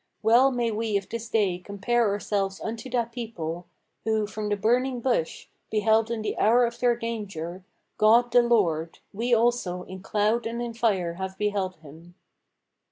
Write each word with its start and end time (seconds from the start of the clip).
Well 0.23 0.49
may 0.49 0.71
we 0.71 0.97
of 0.97 1.09
this 1.09 1.29
day 1.29 1.59
compare 1.63 2.09
ourselves 2.09 2.59
unto 2.59 2.89
that 2.89 3.11
people 3.11 3.67
Who, 4.03 4.25
from 4.25 4.49
the 4.49 4.55
burning 4.57 4.99
bush, 4.99 5.45
beheld 5.69 6.09
in 6.09 6.23
the 6.23 6.35
hour 6.39 6.65
of 6.65 6.79
their 6.79 6.95
danger 6.95 7.63
God 7.99 8.31
the 8.31 8.41
Lord: 8.41 8.97
we 9.13 9.31
also 9.31 9.83
in 9.83 10.01
cloud 10.01 10.47
and 10.47 10.59
in 10.59 10.73
fire 10.73 11.13
have 11.21 11.37
beheld 11.37 11.75
him." 11.81 12.15